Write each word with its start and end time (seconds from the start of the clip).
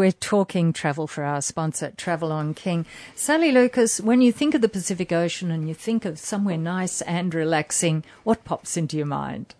We're 0.00 0.12
talking 0.12 0.72
travel 0.72 1.06
for 1.06 1.24
our 1.24 1.42
sponsor, 1.42 1.92
Travel 1.94 2.32
on 2.32 2.54
King. 2.54 2.86
Sally 3.14 3.52
Lucas, 3.52 4.00
when 4.00 4.22
you 4.22 4.32
think 4.32 4.54
of 4.54 4.62
the 4.62 4.68
Pacific 4.70 5.12
Ocean 5.12 5.50
and 5.50 5.68
you 5.68 5.74
think 5.74 6.06
of 6.06 6.18
somewhere 6.18 6.56
nice 6.56 7.02
and 7.02 7.34
relaxing, 7.34 8.02
what 8.24 8.42
pops 8.42 8.78
into 8.78 8.96
your 8.96 9.04
mind? 9.04 9.54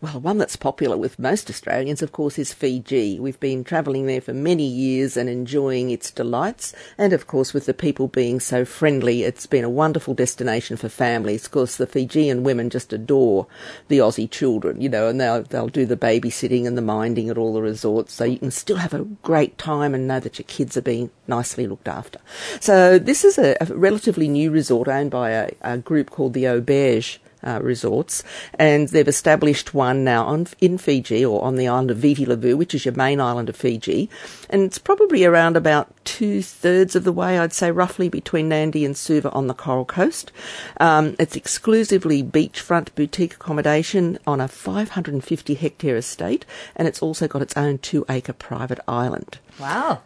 Well, 0.00 0.18
one 0.18 0.38
that's 0.38 0.56
popular 0.56 0.96
with 0.96 1.18
most 1.18 1.50
Australians, 1.50 2.00
of 2.00 2.12
course, 2.12 2.38
is 2.38 2.54
Fiji. 2.54 3.20
We've 3.20 3.38
been 3.38 3.64
travelling 3.64 4.06
there 4.06 4.22
for 4.22 4.32
many 4.32 4.64
years 4.64 5.16
and 5.16 5.28
enjoying 5.28 5.90
its 5.90 6.10
delights. 6.10 6.72
And 6.96 7.12
of 7.12 7.26
course, 7.26 7.52
with 7.52 7.66
the 7.66 7.74
people 7.74 8.08
being 8.08 8.40
so 8.40 8.64
friendly, 8.64 9.24
it's 9.24 9.46
been 9.46 9.64
a 9.64 9.68
wonderful 9.68 10.14
destination 10.14 10.78
for 10.78 10.88
families. 10.88 11.44
Of 11.44 11.50
course, 11.50 11.76
the 11.76 11.86
Fijian 11.86 12.44
women 12.44 12.70
just 12.70 12.94
adore 12.94 13.46
the 13.88 13.98
Aussie 13.98 14.30
children, 14.30 14.80
you 14.80 14.88
know, 14.88 15.08
and 15.08 15.20
they'll, 15.20 15.42
they'll 15.42 15.68
do 15.68 15.84
the 15.84 15.96
babysitting 15.98 16.66
and 16.66 16.78
the 16.78 16.82
minding 16.82 17.28
at 17.28 17.36
all 17.36 17.52
the 17.52 17.60
resorts. 17.60 18.14
So 18.14 18.24
you 18.24 18.38
can 18.38 18.50
still 18.50 18.76
have 18.76 18.94
a 18.94 19.04
great 19.04 19.58
time 19.58 19.94
and 19.94 20.08
know 20.08 20.20
that 20.20 20.38
your 20.38 20.46
kids 20.46 20.76
are 20.78 20.82
being 20.82 21.10
nicely 21.26 21.66
looked 21.66 21.88
after. 21.88 22.20
So 22.60 22.98
this 22.98 23.22
is 23.24 23.36
a, 23.36 23.56
a 23.60 23.66
relatively 23.66 24.28
new 24.28 24.50
resort 24.50 24.88
owned 24.88 25.10
by 25.10 25.30
a, 25.30 25.50
a 25.60 25.76
group 25.76 26.10
called 26.10 26.32
the 26.32 26.44
Auberge 26.44 27.18
uh, 27.42 27.60
resorts, 27.62 28.22
and 28.58 28.88
they've 28.88 29.08
established 29.08 29.74
one 29.74 30.04
now 30.04 30.24
on, 30.24 30.46
in 30.60 30.78
Fiji 30.78 31.24
or 31.24 31.42
on 31.42 31.56
the 31.56 31.68
island 31.68 31.90
of 31.90 31.98
Viti 31.98 32.24
Levu, 32.24 32.56
which 32.56 32.74
is 32.74 32.84
your 32.84 32.94
main 32.94 33.20
island 33.20 33.48
of 33.48 33.56
Fiji, 33.56 34.08
and 34.48 34.62
it's 34.62 34.78
probably 34.78 35.24
around 35.24 35.56
about 35.56 35.92
two 36.04 36.42
thirds 36.42 36.96
of 36.96 37.04
the 37.04 37.12
way, 37.12 37.38
I'd 37.38 37.52
say, 37.52 37.70
roughly 37.70 38.08
between 38.08 38.50
Nadi 38.50 38.84
and 38.84 38.96
Suva 38.96 39.30
on 39.30 39.46
the 39.46 39.54
Coral 39.54 39.84
Coast. 39.84 40.32
Um, 40.78 41.16
it's 41.18 41.36
exclusively 41.36 42.22
beachfront 42.22 42.94
boutique 42.94 43.34
accommodation 43.34 44.18
on 44.26 44.40
a 44.40 44.48
550 44.48 45.54
hectare 45.54 45.96
estate, 45.96 46.44
and 46.76 46.86
it's 46.88 47.02
also 47.02 47.28
got 47.28 47.42
its 47.42 47.56
own 47.56 47.78
two 47.78 48.04
acre 48.08 48.32
private 48.32 48.80
island. 48.86 49.38
Wow. 49.58 50.02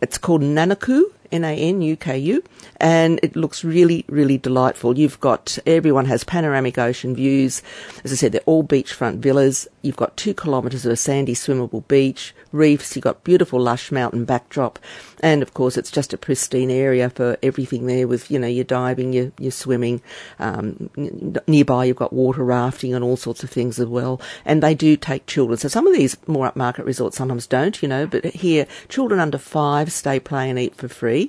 It's 0.00 0.18
called 0.18 0.40
Nanuku 0.40 1.12
N-A-N-U-K-U, 1.32 2.44
and 2.76 3.18
it 3.22 3.34
looks 3.34 3.64
really, 3.64 4.04
really 4.08 4.38
delightful. 4.38 4.98
You've 4.98 5.20
got, 5.20 5.58
everyone 5.66 6.04
has 6.04 6.24
panoramic 6.24 6.78
ocean 6.78 7.14
views. 7.14 7.62
As 8.04 8.12
I 8.12 8.16
said, 8.16 8.32
they're 8.32 8.42
all 8.46 8.62
beachfront 8.62 9.18
villas. 9.18 9.66
You've 9.80 9.96
got 9.96 10.16
two 10.16 10.34
kilometres 10.34 10.86
of 10.86 10.92
a 10.92 10.96
sandy 10.96 11.34
swimmable 11.34 11.86
beach, 11.88 12.34
reefs, 12.52 12.94
you've 12.94 13.02
got 13.02 13.24
beautiful 13.24 13.60
lush 13.60 13.90
mountain 13.90 14.24
backdrop, 14.24 14.78
and 15.20 15.42
of 15.42 15.54
course 15.54 15.76
it's 15.76 15.90
just 15.90 16.12
a 16.12 16.18
pristine 16.18 16.70
area 16.70 17.08
for 17.10 17.36
everything 17.42 17.86
there 17.86 18.06
with, 18.06 18.30
you 18.30 18.38
know, 18.38 18.46
your 18.46 18.64
diving, 18.64 19.12
your, 19.12 19.32
your 19.38 19.50
swimming. 19.50 20.00
Um, 20.38 20.90
nearby 21.46 21.86
you've 21.86 21.96
got 21.96 22.12
water 22.12 22.44
rafting 22.44 22.94
and 22.94 23.02
all 23.02 23.16
sorts 23.16 23.42
of 23.42 23.50
things 23.50 23.78
as 23.80 23.86
well. 23.86 24.20
And 24.44 24.62
they 24.62 24.74
do 24.74 24.96
take 24.96 25.26
children. 25.26 25.58
So 25.58 25.68
some 25.68 25.86
of 25.86 25.94
these 25.94 26.16
more 26.26 26.50
upmarket 26.50 26.84
resorts 26.84 27.16
sometimes 27.16 27.46
don't, 27.46 27.80
you 27.82 27.88
know, 27.88 28.06
but 28.06 28.24
here 28.24 28.66
children 28.88 29.20
under 29.20 29.38
five 29.38 29.92
stay, 29.92 30.20
play 30.20 30.50
and 30.50 30.58
eat 30.58 30.74
for 30.74 30.88
free 30.88 31.21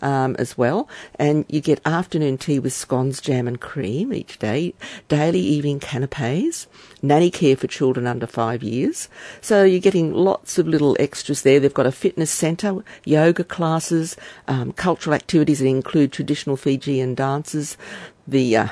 um, 0.00 0.36
as 0.38 0.56
well. 0.56 0.88
And 1.16 1.44
you 1.48 1.60
get 1.60 1.80
afternoon 1.84 2.38
tea 2.38 2.58
with 2.58 2.72
scones, 2.72 3.20
jam 3.20 3.48
and 3.48 3.60
cream 3.60 4.12
each 4.12 4.38
day, 4.38 4.74
daily 5.08 5.40
evening 5.40 5.80
canapes, 5.80 6.66
nanny 7.02 7.30
care 7.30 7.56
for 7.56 7.66
children 7.66 8.06
under 8.06 8.26
five 8.26 8.62
years. 8.62 9.08
So 9.40 9.64
you're 9.64 9.80
getting 9.80 10.12
lots 10.12 10.58
of 10.58 10.68
little 10.68 10.96
extras 10.98 11.42
there. 11.42 11.60
They've 11.60 11.72
got 11.72 11.86
a 11.86 11.92
fitness 11.92 12.30
centre, 12.30 12.84
yoga 13.04 13.44
classes, 13.44 14.16
um, 14.48 14.72
cultural 14.72 15.14
activities 15.14 15.58
that 15.58 15.66
include 15.66 16.12
traditional 16.12 16.56
Fijian 16.56 17.14
dances, 17.14 17.76
the 18.26 18.56
uh, 18.56 18.68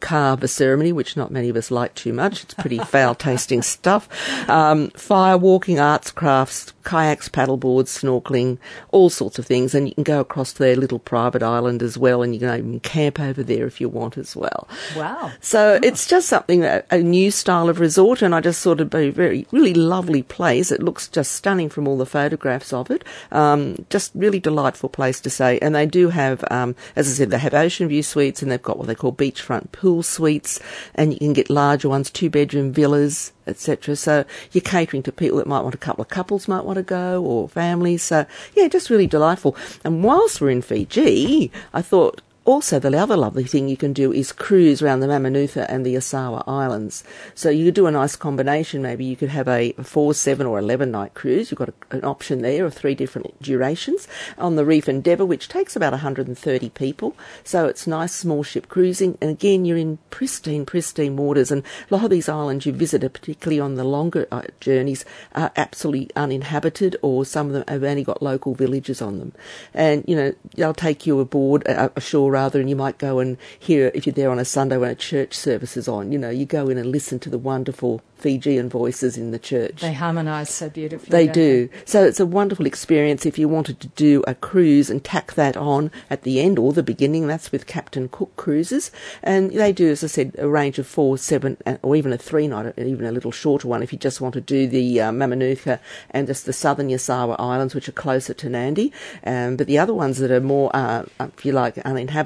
kava 0.00 0.48
ceremony, 0.48 0.92
which 0.92 1.16
not 1.16 1.30
many 1.30 1.48
of 1.48 1.56
us 1.56 1.70
like 1.70 1.94
too 1.94 2.12
much. 2.12 2.44
It's 2.44 2.54
pretty 2.54 2.78
foul 2.92 3.14
tasting 3.14 3.62
stuff. 3.62 4.08
Um, 4.48 4.90
fire 4.90 5.38
walking, 5.38 5.78
arts, 5.78 6.10
crafts, 6.10 6.72
kayaks, 6.86 7.28
paddleboards, 7.28 7.90
snorkeling, 7.90 8.56
all 8.90 9.10
sorts 9.10 9.38
of 9.38 9.44
things. 9.44 9.74
And 9.74 9.88
you 9.88 9.94
can 9.94 10.04
go 10.04 10.20
across 10.20 10.54
to 10.54 10.60
their 10.60 10.76
little 10.76 10.98
private 10.98 11.42
island 11.42 11.82
as 11.82 11.98
well, 11.98 12.22
and 12.22 12.32
you 12.32 12.40
can 12.40 12.58
even 12.58 12.80
camp 12.80 13.20
over 13.20 13.42
there 13.42 13.66
if 13.66 13.80
you 13.80 13.90
want 13.90 14.16
as 14.16 14.34
well. 14.34 14.66
Wow. 14.96 15.32
So 15.40 15.74
oh. 15.74 15.80
it's 15.82 16.06
just 16.06 16.28
something, 16.28 16.64
a, 16.64 16.82
a, 16.90 17.02
new 17.02 17.30
style 17.30 17.68
of 17.68 17.80
resort, 17.80 18.22
and 18.22 18.34
I 18.34 18.40
just 18.40 18.62
thought 18.62 18.80
it'd 18.80 18.90
be 18.90 19.08
a 19.08 19.10
very, 19.10 19.46
really 19.50 19.74
lovely 19.74 20.22
place. 20.22 20.72
It 20.72 20.82
looks 20.82 21.08
just 21.08 21.32
stunning 21.32 21.68
from 21.68 21.86
all 21.86 21.98
the 21.98 22.06
photographs 22.06 22.72
of 22.72 22.90
it. 22.90 23.04
Um, 23.32 23.84
just 23.90 24.12
really 24.14 24.40
delightful 24.40 24.88
place 24.88 25.20
to 25.20 25.30
stay. 25.30 25.58
And 25.58 25.74
they 25.74 25.86
do 25.86 26.08
have, 26.08 26.44
um, 26.50 26.74
as 26.94 27.08
I 27.08 27.12
said, 27.12 27.30
they 27.30 27.38
have 27.38 27.54
ocean 27.54 27.88
view 27.88 28.02
suites, 28.02 28.42
and 28.42 28.50
they've 28.50 28.62
got 28.62 28.78
what 28.78 28.86
they 28.86 28.94
call 28.94 29.12
beachfront 29.12 29.72
pool 29.72 30.02
suites, 30.02 30.60
and 30.94 31.12
you 31.12 31.18
can 31.18 31.32
get 31.32 31.50
larger 31.50 31.88
ones, 31.88 32.10
two 32.10 32.30
bedroom 32.30 32.72
villas, 32.72 33.32
etc. 33.46 33.96
So 33.96 34.24
you're 34.52 34.62
catering 34.62 35.02
to 35.04 35.12
people 35.12 35.38
that 35.38 35.46
might 35.46 35.62
want 35.62 35.74
a 35.74 35.78
couple 35.78 36.02
of 36.02 36.08
couples 36.08 36.48
might 36.48 36.64
want 36.64 36.76
to 36.76 36.82
go 36.82 37.22
or 37.24 37.48
families. 37.48 38.02
So 38.02 38.26
yeah, 38.54 38.68
just 38.68 38.90
really 38.90 39.06
delightful. 39.06 39.56
And 39.84 40.02
whilst 40.02 40.40
we're 40.40 40.50
in 40.50 40.62
Fiji, 40.62 41.50
I 41.72 41.82
thought 41.82 42.20
also, 42.46 42.78
the 42.78 42.96
other 42.96 43.16
lovely 43.16 43.42
thing 43.42 43.68
you 43.68 43.76
can 43.76 43.92
do 43.92 44.12
is 44.12 44.30
cruise 44.30 44.80
around 44.80 45.00
the 45.00 45.08
Mamanuca 45.08 45.66
and 45.68 45.84
the 45.84 45.96
Yasawa 45.96 46.44
Islands. 46.46 47.02
So 47.34 47.50
you 47.50 47.64
could 47.64 47.74
do 47.74 47.88
a 47.88 47.90
nice 47.90 48.14
combination. 48.14 48.82
Maybe 48.82 49.04
you 49.04 49.16
could 49.16 49.30
have 49.30 49.48
a 49.48 49.72
four, 49.72 50.14
seven, 50.14 50.46
or 50.46 50.58
eleven 50.60 50.92
night 50.92 51.14
cruise. 51.14 51.50
You've 51.50 51.58
got 51.58 51.70
a, 51.70 51.74
an 51.90 52.04
option 52.04 52.42
there 52.42 52.64
of 52.64 52.72
three 52.72 52.94
different 52.94 53.42
durations 53.42 54.06
on 54.38 54.54
the 54.54 54.64
Reef 54.64 54.88
Endeavour, 54.88 55.26
which 55.26 55.48
takes 55.48 55.74
about 55.74 55.92
130 55.92 56.70
people. 56.70 57.16
So 57.42 57.66
it's 57.66 57.86
nice 57.88 58.12
small 58.12 58.44
ship 58.44 58.68
cruising. 58.68 59.18
And 59.20 59.30
again, 59.30 59.64
you're 59.64 59.76
in 59.76 59.98
pristine, 60.10 60.64
pristine 60.64 61.16
waters. 61.16 61.50
And 61.50 61.64
a 61.90 61.94
lot 61.94 62.04
of 62.04 62.10
these 62.10 62.28
islands 62.28 62.64
you 62.64 62.72
visit, 62.72 63.00
particularly 63.12 63.58
on 63.58 63.74
the 63.74 63.84
longer 63.84 64.28
uh, 64.30 64.42
journeys, 64.60 65.04
are 65.34 65.50
absolutely 65.56 66.10
uninhabited, 66.14 66.96
or 67.02 67.24
some 67.24 67.48
of 67.48 67.52
them 67.54 67.64
have 67.66 67.82
only 67.82 68.04
got 68.04 68.22
local 68.22 68.54
villages 68.54 69.02
on 69.02 69.18
them. 69.18 69.32
And 69.74 70.04
you 70.06 70.14
know, 70.14 70.32
they'll 70.54 70.74
take 70.74 71.06
you 71.06 71.18
aboard 71.18 71.66
uh, 71.66 71.88
ashore 71.96 72.35
rather, 72.36 72.60
and 72.60 72.68
you 72.68 72.76
might 72.76 72.98
go 72.98 73.18
and 73.18 73.38
hear, 73.58 73.90
if 73.94 74.06
you're 74.06 74.12
there 74.20 74.30
on 74.30 74.38
a 74.38 74.44
Sunday 74.44 74.76
when 74.76 74.90
a 74.90 74.94
church 74.94 75.34
service 75.34 75.76
is 75.76 75.88
on, 75.88 76.12
you 76.12 76.18
know, 76.18 76.30
you 76.30 76.44
go 76.44 76.68
in 76.68 76.76
and 76.78 76.90
listen 76.90 77.18
to 77.20 77.30
the 77.30 77.38
wonderful 77.38 78.02
Fijian 78.16 78.68
voices 78.68 79.16
in 79.16 79.30
the 79.30 79.38
church. 79.38 79.82
They 79.82 79.92
harmonise 79.92 80.50
so 80.50 80.68
beautifully. 80.70 81.10
They 81.10 81.26
do. 81.26 81.68
They? 81.68 81.76
So 81.84 82.04
it's 82.04 82.20
a 82.20 82.26
wonderful 82.26 82.66
experience 82.66 83.26
if 83.26 83.38
you 83.38 83.48
wanted 83.48 83.78
to 83.80 83.88
do 83.88 84.24
a 84.26 84.34
cruise 84.34 84.88
and 84.90 85.04
tack 85.04 85.34
that 85.34 85.56
on 85.56 85.90
at 86.08 86.22
the 86.22 86.40
end 86.40 86.58
or 86.58 86.72
the 86.72 86.82
beginning. 86.82 87.26
That's 87.26 87.52
with 87.52 87.66
Captain 87.66 88.08
Cook 88.08 88.34
Cruises. 88.36 88.90
And 89.22 89.50
they 89.50 89.72
do, 89.72 89.90
as 89.90 90.02
I 90.02 90.06
said, 90.06 90.34
a 90.38 90.48
range 90.48 90.78
of 90.78 90.86
four, 90.86 91.18
seven, 91.18 91.56
or 91.82 91.96
even 91.96 92.12
a 92.12 92.18
three 92.18 92.48
night, 92.48 92.72
even 92.78 93.04
a 93.04 93.12
little 93.12 93.32
shorter 93.32 93.68
one 93.68 93.82
if 93.82 93.92
you 93.92 93.98
just 93.98 94.20
want 94.20 94.34
to 94.34 94.40
do 94.40 94.66
the 94.66 95.00
uh, 95.00 95.10
Mamanuca 95.10 95.78
and 96.10 96.26
just 96.26 96.46
the 96.46 96.52
southern 96.52 96.88
Yasawa 96.88 97.36
Islands, 97.38 97.74
which 97.74 97.88
are 97.88 97.92
closer 97.92 98.34
to 98.34 98.48
Nadi. 98.48 98.92
Um, 99.24 99.56
but 99.56 99.66
the 99.66 99.78
other 99.78 99.94
ones 99.94 100.18
that 100.18 100.30
are 100.30 100.40
more, 100.40 100.70
uh, 100.74 101.04
if 101.20 101.44
you 101.44 101.52
like, 101.52 101.78
uninhabited 101.78 102.25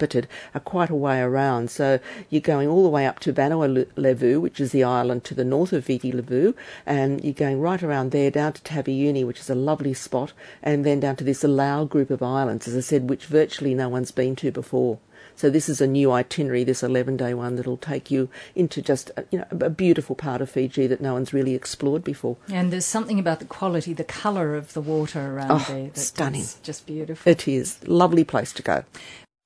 are 0.55 0.61
quite 0.61 0.91
a 0.91 0.95
way 0.95 1.21
around. 1.21 1.71
So 1.71 1.99
you're 2.29 2.41
going 2.41 2.69
all 2.69 2.83
the 2.83 2.89
way 2.89 3.07
up 3.07 3.19
to 3.21 3.33
Vanua 3.33 3.87
Levu, 3.97 4.41
which 4.41 4.61
is 4.61 4.73
the 4.73 4.85
island 4.85 5.25
to 5.25 5.35
the 5.35 5.45
north 5.45 5.73
of 5.73 5.87
Viti 5.87 6.13
Levu, 6.13 6.55
and 6.87 7.23
you're 7.25 7.33
going 7.33 7.61
right 7.61 7.83
around 7.83 8.11
there 8.11 8.31
down 8.31 8.53
to 8.55 8.63
Taveuni, 8.63 9.27
which 9.27 9.41
is 9.41 9.51
a 9.51 9.55
lovely 9.55 9.95
spot, 9.95 10.33
and 10.63 10.85
then 10.85 11.01
down 11.01 11.17
to 11.17 11.25
this 11.25 11.43
Alau 11.43 11.89
group 11.89 12.11
of 12.11 12.23
islands, 12.23 12.69
as 12.69 12.77
I 12.77 12.81
said, 12.81 13.09
which 13.09 13.27
virtually 13.27 13.75
no 13.75 13.89
one's 13.89 14.11
been 14.11 14.37
to 14.37 14.51
before. 14.51 14.99
So 15.41 15.49
this 15.49 15.69
is 15.69 15.81
a 15.81 15.87
new 15.87 16.13
itinerary, 16.13 16.65
this 16.65 16.83
11-day 16.83 17.33
one 17.35 17.57
that'll 17.57 17.79
take 17.79 18.11
you 18.11 18.29
into 18.55 18.83
just 18.83 19.11
uh, 19.17 19.23
you 19.31 19.39
know 19.39 19.47
a 19.51 19.71
beautiful 19.71 20.15
part 20.15 20.43
of 20.43 20.51
Fiji 20.51 20.87
that 20.87 21.01
no 21.01 21.15
one's 21.15 21.33
really 21.33 21.55
explored 21.55 22.05
before. 22.05 22.37
And 22.51 22.71
there's 22.71 22.87
something 22.87 23.19
about 23.19 23.39
the 23.39 23.47
quality, 23.47 23.95
the 23.95 24.05
colour 24.05 24.55
of 24.55 24.75
the 24.75 24.83
water 24.83 25.35
around 25.35 25.51
oh, 25.51 25.65
there. 25.67 25.85
That's 25.85 26.07
stunning. 26.07 26.45
Just 26.63 26.87
beautiful. 26.87 27.31
It 27.31 27.49
is. 27.49 27.79
Lovely 27.87 28.25
place 28.25 28.53
to 28.53 28.63
go. 28.63 28.85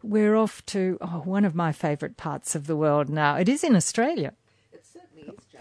We're 0.06 0.37
off 0.37 0.65
to 0.66 0.98
oh, 1.00 1.22
one 1.25 1.47
of 1.47 1.54
my 1.54 1.72
favourite 1.72 2.19
parts 2.19 2.54
of 2.54 2.66
the 2.66 2.76
world 2.76 3.09
now. 3.09 3.37
It 3.37 3.48
is 3.48 3.65
in 3.65 3.75
Australia. 3.75 4.34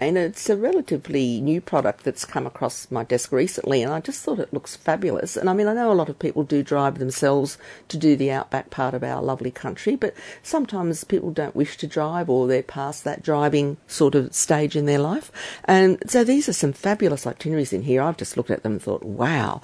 And 0.02 0.18
it's 0.18 0.50
a 0.50 0.58
relatively 0.58 1.40
new 1.40 1.62
product 1.62 2.04
that's 2.04 2.26
come 2.26 2.46
across 2.46 2.92
my 2.92 3.06
desk 3.06 3.32
recently, 3.32 3.82
and 3.82 3.94
I 3.94 4.02
just 4.02 4.22
thought 4.22 4.40
it 4.40 4.52
looks 4.52 4.76
fabulous. 4.76 5.38
And 5.38 5.50
I 5.50 5.54
mean, 5.54 5.68
I 5.68 5.74
know 5.74 5.94
a 5.94 5.94
lot 5.94 6.10
of 6.10 6.20
people 6.20 6.44
do 6.44 6.62
drive 6.62 6.98
themselves 7.00 7.58
to 7.88 7.96
do 7.96 8.18
the 8.18 8.32
outback 8.32 8.70
part 8.70 8.94
of 8.94 9.04
our 9.04 9.24
lovely 9.24 9.52
country, 9.52 9.96
but 9.96 10.14
sometimes 10.42 11.06
people 11.06 11.32
don't 11.32 11.56
wish 11.56 11.78
to 11.78 11.88
drive 11.88 12.30
or 12.30 12.48
they're 12.48 12.64
past 12.64 13.06
that 13.06 13.24
driving 13.24 13.78
sort 13.88 14.14
of 14.14 14.36
stage 14.36 14.76
in 14.76 14.88
their 14.88 15.00
life. 15.00 15.32
And 15.64 16.04
so 16.06 16.26
these 16.26 16.50
are 16.50 16.54
some 16.54 16.74
fabulous 16.74 17.26
itineraries 17.26 17.72
in 17.72 17.84
here. 17.84 18.02
I've 18.02 18.18
just 18.18 18.36
looked 18.36 18.52
at 18.52 18.64
them 18.64 18.74
and 18.74 18.82
thought, 18.82 19.04
wow. 19.04 19.62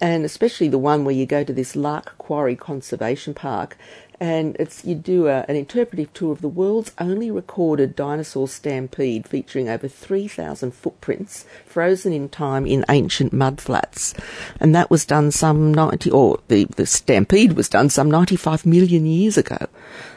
And 0.00 0.24
especially 0.24 0.68
the 0.68 0.78
one 0.78 1.04
where 1.04 1.14
you 1.14 1.26
go 1.26 1.42
to 1.42 1.52
this 1.52 1.74
Lark 1.74 2.16
Quarry 2.16 2.54
Conservation 2.54 3.34
Park 3.34 3.76
and 4.20 4.54
it's 4.60 4.84
you 4.84 4.94
do 4.94 5.28
a, 5.28 5.46
an 5.48 5.56
interpretive 5.56 6.12
tour 6.12 6.32
of 6.32 6.42
the 6.42 6.48
world's 6.48 6.92
only 6.98 7.30
recorded 7.30 7.96
dinosaur 7.96 8.46
stampede 8.46 9.26
featuring 9.26 9.70
over 9.70 9.88
3,000 9.88 10.72
footprints 10.72 11.46
frozen 11.64 12.12
in 12.12 12.28
time 12.28 12.66
in 12.66 12.84
ancient 12.90 13.32
mudflats. 13.32 14.16
And 14.60 14.74
that 14.74 14.90
was 14.90 15.06
done 15.06 15.30
some 15.30 15.72
90, 15.72 16.10
or 16.10 16.38
the, 16.48 16.66
the 16.76 16.84
stampede 16.84 17.54
was 17.54 17.70
done 17.70 17.88
some 17.88 18.10
95 18.10 18.66
million 18.66 19.06
years 19.06 19.38
ago. 19.38 19.66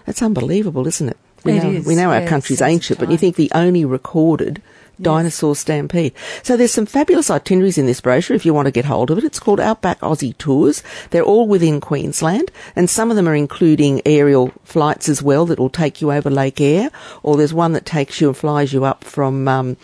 That's 0.06 0.22
unbelievable, 0.22 0.86
isn't 0.86 1.10
it? 1.10 1.18
We 1.46 1.54
it 1.54 1.64
know, 1.64 1.72
is. 1.72 1.86
we 1.86 1.96
know 1.96 2.12
our 2.12 2.28
country's 2.28 2.62
ancient, 2.62 3.00
but 3.00 3.10
you 3.10 3.18
think 3.18 3.38
the 3.38 3.52
only 3.54 3.86
recorded 3.86 4.62
Dinosaur 5.02 5.56
Stampede. 5.56 6.14
So 6.44 6.56
there's 6.56 6.74
some 6.74 6.86
fabulous 6.86 7.30
itineraries 7.30 7.78
in 7.78 7.86
this 7.86 8.02
brochure 8.02 8.36
if 8.36 8.46
you 8.46 8.54
want 8.54 8.68
to 8.68 8.72
get 8.72 8.86
hold 8.86 9.12
of 9.12 9.18
it. 9.18 9.24
It's 9.24 9.40
called 9.40 9.60
Outback 9.60 10.00
Aussie 10.02 10.38
Tours. 10.38 10.84
They're 11.10 11.24
all 11.24 11.48
within 11.48 11.82
Queensland 11.82 12.52
and 12.76 12.90
some 12.90 13.10
of 13.10 13.16
them 13.16 13.28
are 13.28 13.36
including 13.36 14.02
aerial 14.06 14.52
flights 14.64 15.10
as 15.10 15.22
well 15.22 15.46
that 15.48 15.60
will 15.60 15.70
take 15.70 16.02
you 16.02 16.12
over 16.12 16.30
Lake 16.30 16.62
Eyre 16.62 16.90
or 17.22 17.38
there's 17.38 17.54
one 17.54 17.74
that 17.74 17.86
takes 17.86 18.22
you 18.22 18.28
and 18.28 18.38
flies 18.38 18.74
you 18.74 18.86
up 18.86 19.04
from 19.04 19.48
um, 19.48 19.78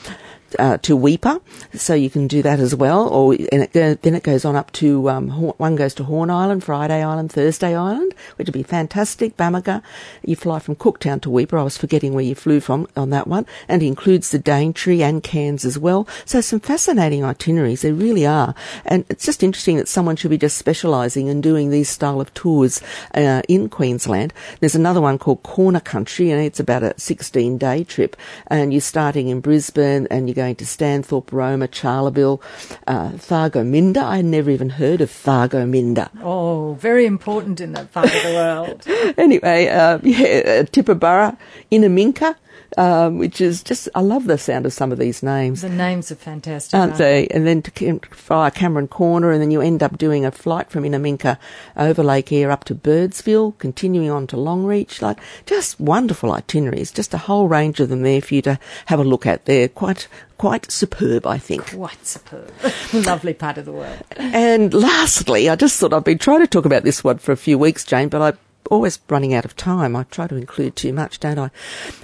uh, 0.58 0.78
to 0.78 0.98
Weipa, 0.98 1.42
so 1.74 1.94
you 1.94 2.10
can 2.10 2.28
do 2.28 2.42
that 2.42 2.60
as 2.60 2.74
well. 2.74 3.08
Or 3.08 3.34
and 3.34 3.64
it 3.64 4.02
then 4.02 4.16
it 4.16 4.24
goes 4.24 4.46
on 4.46 4.56
up 4.56 4.72
to 4.74 5.10
um, 5.10 5.30
one 5.30 5.76
goes 5.76 5.94
to 5.96 6.04
Horn 6.04 6.30
Island, 6.30 6.64
Friday 6.64 7.04
Island, 7.04 7.32
Thursday 7.32 7.76
Island, 7.76 8.14
which 8.38 8.48
would 8.48 8.54
be 8.54 8.64
fantastic. 8.64 9.38
Bamaga, 9.38 9.82
you 10.24 10.36
fly 10.36 10.60
from 10.60 10.76
Cooktown 10.76 11.22
to 11.22 11.30
Weipa. 11.30 11.60
I 11.60 11.64
was 11.64 11.78
forgetting 11.78 12.14
where 12.14 12.24
you 12.24 12.36
flew 12.36 12.60
from 12.60 12.88
on 12.96 13.10
that 13.12 13.28
one, 13.28 13.46
and 13.68 13.84
includes 13.84 14.32
the 14.32 14.40
Daintree 14.40 15.02
and 15.02 15.22
Cairns 15.22 15.66
as 15.66 15.78
well. 15.78 16.08
So 16.26 16.42
some 16.42 16.60
fascinating 16.60 17.24
itineraries. 17.24 17.82
There 17.82 17.94
really 17.94 18.26
are, 18.26 18.56
and 18.86 19.06
it's 19.10 19.26
just 19.26 19.44
interesting 19.44 19.78
that 19.78 19.88
someone 19.88 20.16
should 20.16 20.32
be 20.32 20.38
just 20.38 20.58
specialising 20.58 21.28
in 21.28 21.42
doing 21.42 21.70
these 21.70 21.90
style 21.90 22.22
of 22.22 22.34
tours 22.34 22.82
uh, 23.14 23.42
in 23.48 23.70
Queensland. 23.70 24.34
There's 24.60 24.76
another 24.76 25.02
one 25.02 25.18
called 25.18 25.44
Corner 25.44 25.80
Country, 25.80 26.32
and 26.32 26.42
it's 26.42 26.60
about 26.60 26.84
a 26.84 26.94
16 27.00 27.58
day 27.58 27.84
trip, 27.84 28.16
and 28.48 28.74
you're 28.74 28.82
starting 28.82 29.30
in 29.30 29.42
Brisbane 29.42 30.08
and 30.10 30.28
you 30.28 30.36
going 30.40 30.56
to 30.56 30.64
Stanthorpe, 30.66 31.34
Roma, 31.34 31.68
Charleville, 31.68 32.42
uh, 32.88 33.10
Thargomindah. 33.10 34.02
I 34.02 34.22
never 34.22 34.50
even 34.50 34.70
heard 34.70 35.02
of 35.02 35.10
Thargomindah. 35.12 36.10
Oh, 36.24 36.78
very 36.80 37.06
important 37.06 37.60
in 37.60 37.74
that 37.74 37.92
part 37.92 38.06
of 38.06 38.24
the 38.24 38.34
world. 38.34 38.88
anyway, 39.18 39.68
uh, 39.68 40.00
yeah, 40.02 40.64
Tibooburra, 40.64 41.38
Innamincka 41.70 42.36
um, 42.78 43.18
which 43.18 43.42
is 43.42 43.64
just, 43.64 43.90
I 43.96 44.02
love 44.02 44.26
the 44.26 44.38
sound 44.38 44.66
of 44.66 44.74
some 44.74 44.92
of 44.92 44.98
these 44.98 45.24
names. 45.24 45.62
The 45.62 45.70
names 45.70 46.12
are 46.12 46.16
fantastic. 46.16 46.74
Aren't, 46.74 46.92
aren't 46.92 46.98
they? 46.98 47.28
And 47.28 47.46
then 47.46 47.62
to 47.64 48.00
fire 48.12 48.52
Cameron 48.52 48.88
Corner, 48.88 49.32
and 49.32 49.42
then 49.42 49.52
you 49.52 49.62
end 49.62 49.84
up 49.84 49.98
doing 49.98 50.26
a 50.26 50.32
flight 50.32 50.70
from 50.70 50.84
Innamincka 50.84 51.38
over 51.76 52.04
Lake 52.04 52.32
Eyre 52.32 52.52
up 52.52 52.64
to 52.66 52.76
Birdsville, 52.76 53.58
continuing 53.58 54.10
on 54.10 54.28
to 54.28 54.36
Longreach. 54.36 55.02
Like, 55.02 55.20
just 55.46 55.80
wonderful 55.80 56.32
itineraries, 56.32 56.92
just 56.92 57.14
a 57.14 57.18
whole 57.18 57.48
range 57.48 57.80
of 57.80 57.90
them 57.90 58.02
there 58.02 58.22
for 58.22 58.36
you 58.36 58.42
to 58.44 58.60
have 58.86 59.00
a 59.00 59.04
look 59.04 59.26
at. 59.26 59.46
They're 59.46 59.68
quite, 59.68 60.08
quite 60.38 60.72
superb, 60.72 61.26
I 61.26 61.38
think. 61.38 61.68
Quite 61.68 62.06
superb. 62.06 62.52
Lovely 62.94 63.34
part 63.34 63.58
of 63.58 63.66
the 63.66 63.72
world. 63.72 64.04
And 64.18 64.74
lastly, 64.74 65.50
I 65.50 65.56
just 65.56 65.80
thought 65.80 65.94
I've 65.94 66.04
been 66.04 66.18
trying 66.18 66.42
to 66.42 66.48
talk 66.48 66.66
about 66.66 66.84
this 66.84 67.04
one 67.04 67.18
for 67.18 67.32
a 67.32 67.38
few 67.38 67.58
weeks, 67.58 67.84
Jane, 67.84 68.10
but 68.10 68.22
I 68.22 68.38
always 68.70 69.00
running 69.10 69.34
out 69.34 69.46
of 69.46 69.56
time. 69.56 69.96
I 69.96 70.04
try 70.04 70.28
to 70.28 70.36
include 70.36 70.76
too 70.76 70.94
much, 70.94 71.20
don't 71.20 71.40
I? 71.40 71.52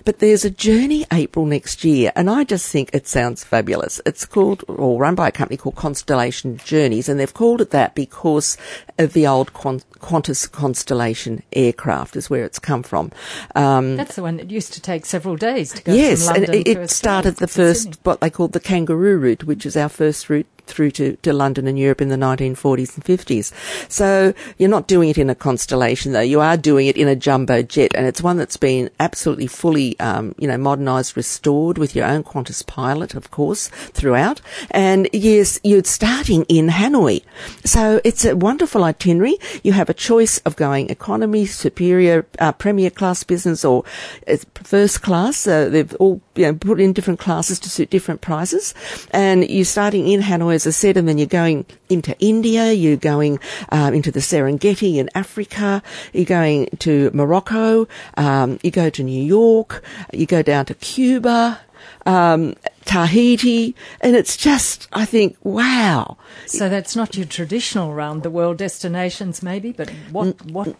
But 0.03 0.19
there's 0.19 0.45
a 0.45 0.49
journey 0.49 1.05
April 1.11 1.45
next 1.45 1.83
year, 1.83 2.11
and 2.15 2.29
I 2.29 2.43
just 2.43 2.69
think 2.69 2.89
it 2.93 3.07
sounds 3.07 3.43
fabulous. 3.43 4.01
It's 4.05 4.25
called, 4.25 4.63
or 4.67 4.99
run 4.99 5.15
by 5.15 5.29
a 5.29 5.31
company 5.31 5.57
called 5.57 5.75
Constellation 5.75 6.57
Journeys, 6.57 7.09
and 7.09 7.19
they've 7.19 7.33
called 7.33 7.61
it 7.61 7.71
that 7.71 7.95
because 7.95 8.57
of 8.97 9.13
the 9.13 9.27
old 9.27 9.53
Qantas 9.53 10.51
Constellation 10.51 11.43
aircraft 11.53 12.15
is 12.15 12.29
where 12.29 12.45
it's 12.45 12.59
come 12.59 12.83
from. 12.83 13.11
Um, 13.55 13.95
That's 13.95 14.15
the 14.15 14.23
one 14.23 14.37
that 14.37 14.51
used 14.51 14.73
to 14.73 14.81
take 14.81 15.05
several 15.05 15.35
days 15.35 15.73
to 15.73 15.83
go 15.83 15.93
yes, 15.93 16.27
and 16.27 16.43
it, 16.49 16.67
it 16.67 16.89
started 16.89 17.37
the 17.37 17.47
first, 17.47 17.99
what 18.03 18.21
they 18.21 18.29
called 18.29 18.53
the 18.53 18.59
kangaroo 18.59 19.17
route, 19.17 19.43
which 19.43 19.65
is 19.65 19.77
our 19.77 19.89
first 19.89 20.29
route 20.29 20.47
through 20.65 20.91
to, 20.91 21.15
to 21.17 21.33
London 21.33 21.67
and 21.67 21.77
Europe 21.77 22.01
in 22.01 22.09
the 22.09 22.15
1940s 22.15 22.95
and 22.95 23.05
50s. 23.05 23.51
So 23.89 24.33
you're 24.57 24.69
not 24.69 24.87
doing 24.87 25.09
it 25.09 25.17
in 25.17 25.29
a 25.29 25.35
constellation 25.35 26.11
though. 26.11 26.21
You 26.21 26.41
are 26.41 26.57
doing 26.57 26.87
it 26.87 26.97
in 26.97 27.07
a 27.07 27.15
jumbo 27.15 27.61
jet 27.61 27.91
and 27.95 28.05
it's 28.05 28.21
one 28.21 28.37
that's 28.37 28.57
been 28.57 28.89
absolutely 28.99 29.47
fully, 29.47 29.99
um, 29.99 30.35
you 30.37 30.47
know, 30.47 30.57
modernised, 30.57 31.15
restored 31.15 31.77
with 31.77 31.95
your 31.95 32.05
own 32.05 32.23
Qantas 32.23 32.65
pilot, 32.65 33.15
of 33.15 33.31
course, 33.31 33.67
throughout. 33.67 34.41
And 34.71 35.07
yes, 35.13 35.59
you're 35.63 35.83
starting 35.83 36.43
in 36.45 36.67
Hanoi. 36.67 37.23
So 37.63 38.01
it's 38.03 38.25
a 38.25 38.35
wonderful 38.35 38.83
itinerary. 38.83 39.37
You 39.63 39.73
have 39.73 39.89
a 39.89 39.93
choice 39.93 40.39
of 40.39 40.55
going 40.55 40.89
economy, 40.89 41.45
superior, 41.45 42.25
uh, 42.39 42.51
premier 42.53 42.89
class 42.89 43.23
business 43.23 43.63
or 43.63 43.83
uh, 44.27 44.37
first 44.55 45.01
class. 45.01 45.47
Uh, 45.47 45.69
they've 45.69 45.93
all, 45.95 46.21
you 46.35 46.45
know, 46.45 46.53
put 46.53 46.79
in 46.79 46.93
different 46.93 47.19
classes 47.19 47.59
to 47.59 47.69
suit 47.69 47.89
different 47.89 48.21
prices. 48.21 48.73
And 49.11 49.47
you're 49.49 49.65
starting 49.65 50.07
in 50.07 50.21
Hanoi 50.21 50.54
as 50.55 50.65
I 50.65 50.71
said, 50.71 50.97
and 50.97 51.07
then 51.07 51.17
you're 51.17 51.27
going 51.27 51.65
into 51.89 52.17
India, 52.19 52.71
you're 52.71 52.97
going 52.97 53.39
um, 53.69 53.93
into 53.93 54.11
the 54.11 54.19
Serengeti 54.19 54.95
in 54.95 55.09
Africa, 55.13 55.83
you're 56.13 56.25
going 56.25 56.67
to 56.79 57.11
Morocco, 57.13 57.87
um, 58.17 58.59
you 58.63 58.71
go 58.71 58.89
to 58.89 59.03
New 59.03 59.23
York, 59.23 59.83
you 60.11 60.25
go 60.25 60.41
down 60.41 60.65
to 60.65 60.73
Cuba, 60.73 61.59
um, 62.05 62.55
Tahiti, 62.85 63.75
and 64.01 64.15
it's 64.15 64.37
just, 64.37 64.87
I 64.93 65.05
think, 65.05 65.37
wow. 65.43 66.17
So 66.45 66.69
that's 66.69 66.95
not 66.95 67.15
your 67.17 67.25
traditional 67.25 67.93
round 67.93 68.23
the 68.23 68.29
world 68.29 68.57
destinations, 68.57 69.41
maybe, 69.41 69.71
but 69.71 69.89
what 70.11 70.39
what 70.45 70.75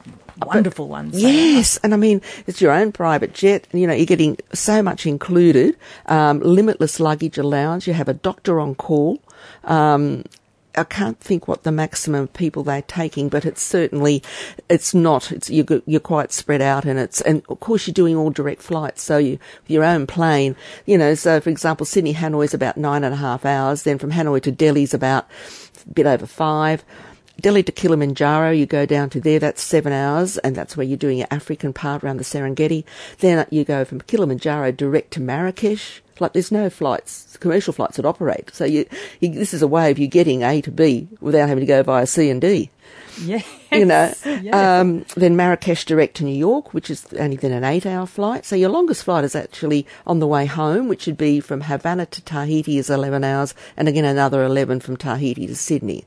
wonderful 0.45 0.87
ones. 0.87 1.19
Yes, 1.19 1.77
and 1.77 1.93
I 1.93 1.97
mean 1.97 2.21
it's 2.45 2.61
your 2.61 2.71
own 2.71 2.91
private 2.91 3.33
jet. 3.33 3.67
You 3.73 3.87
know, 3.87 3.93
you're 3.93 4.05
getting 4.05 4.37
so 4.53 4.83
much 4.83 5.05
included. 5.05 5.75
Um, 6.05 6.39
limitless 6.41 6.99
luggage 6.99 7.37
allowance. 7.37 7.87
You 7.87 7.93
have 7.93 8.09
a 8.09 8.13
doctor 8.13 8.59
on 8.59 8.75
call. 8.75 9.19
Um, 9.65 10.23
I 10.77 10.83
can't 10.83 11.19
think 11.19 11.47
what 11.47 11.63
the 11.63 11.71
maximum 11.71 12.23
of 12.23 12.33
people 12.33 12.63
they're 12.63 12.81
taking, 12.81 13.29
but 13.29 13.45
it's 13.45 13.61
certainly, 13.61 14.21
it's 14.69 14.93
not, 14.93 15.31
it's, 15.31 15.49
you're, 15.49 15.81
you're 15.85 15.99
quite 15.99 16.31
spread 16.31 16.61
out 16.61 16.85
and 16.85 16.99
it's, 16.99 17.21
and 17.21 17.43
of 17.49 17.59
course 17.59 17.87
you're 17.87 17.93
doing 17.93 18.15
all 18.15 18.29
direct 18.29 18.61
flights. 18.61 19.01
So 19.01 19.17
you, 19.17 19.39
your 19.67 19.83
own 19.83 20.07
plane, 20.07 20.55
you 20.85 20.97
know, 20.97 21.15
so 21.15 21.39
for 21.39 21.49
example, 21.49 21.85
Sydney 21.85 22.13
Hanoi 22.13 22.45
is 22.45 22.53
about 22.53 22.77
nine 22.77 23.03
and 23.03 23.13
a 23.13 23.17
half 23.17 23.45
hours. 23.45 23.83
Then 23.83 23.97
from 23.97 24.11
Hanoi 24.11 24.41
to 24.43 24.51
Delhi 24.51 24.83
is 24.83 24.93
about 24.93 25.27
a 25.85 25.93
bit 25.93 26.05
over 26.05 26.25
five. 26.25 26.83
Delhi 27.39 27.63
to 27.63 27.71
Kilimanjaro, 27.71 28.51
you 28.51 28.65
go 28.65 28.85
down 28.85 29.09
to 29.09 29.19
there, 29.19 29.39
that's 29.39 29.61
seven 29.61 29.91
hours, 29.91 30.37
and 30.37 30.55
that's 30.55 30.77
where 30.77 30.85
you're 30.85 30.97
doing 30.97 31.17
your 31.17 31.27
African 31.29 31.73
part 31.73 32.01
around 32.03 32.17
the 32.17 32.23
Serengeti. 32.23 32.85
Then 33.19 33.45
you 33.49 33.65
go 33.65 33.83
from 33.83 33.99
Kilimanjaro 34.01 34.71
direct 34.71 35.11
to 35.11 35.19
Marrakesh. 35.21 36.01
Like 36.19 36.33
there's 36.33 36.51
no 36.51 36.69
flights, 36.69 37.37
commercial 37.37 37.73
flights 37.73 37.97
that 37.97 38.05
operate. 38.05 38.51
So 38.53 38.65
you, 38.65 38.85
you, 39.19 39.29
this 39.29 39.53
is 39.53 39.61
a 39.61 39.67
way 39.67 39.91
of 39.91 39.99
you 39.99 40.07
getting 40.07 40.43
A 40.43 40.61
to 40.61 40.71
B 40.71 41.07
without 41.19 41.49
having 41.49 41.61
to 41.61 41.67
go 41.67 41.83
via 41.83 42.07
C 42.07 42.29
and 42.29 42.39
D. 42.39 42.69
Yes. 43.21 43.47
You 43.71 43.85
know, 43.85 44.13
yeah. 44.25 44.79
um, 44.79 45.05
then 45.15 45.35
Marrakesh 45.35 45.85
direct 45.85 46.17
to 46.17 46.23
New 46.23 46.35
York, 46.35 46.73
which 46.73 46.89
is 46.89 47.05
only 47.19 47.35
then 47.35 47.51
an 47.51 47.63
eight 47.63 47.85
hour 47.85 48.05
flight. 48.05 48.45
So 48.45 48.55
your 48.55 48.69
longest 48.69 49.03
flight 49.03 49.23
is 49.23 49.35
actually 49.35 49.85
on 50.05 50.19
the 50.19 50.27
way 50.27 50.45
home, 50.45 50.87
which 50.87 51.05
would 51.07 51.17
be 51.17 51.39
from 51.39 51.61
Havana 51.61 52.05
to 52.07 52.21
Tahiti 52.21 52.77
is 52.77 52.89
11 52.89 53.23
hours 53.23 53.53
and 53.75 53.87
again 53.87 54.05
another 54.05 54.43
11 54.43 54.79
from 54.81 54.97
Tahiti 54.97 55.47
to 55.47 55.55
Sydney. 55.55 56.05